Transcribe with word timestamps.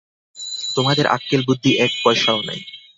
তোমাদের 0.75 1.05
আক্কেল 1.07 1.41
বুদ্ধি 1.47 1.71
এক 1.77 1.91
পয়সাও 2.03 2.39
নাই। 2.43 2.59